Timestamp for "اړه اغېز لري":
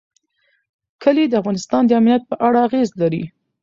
2.47-3.23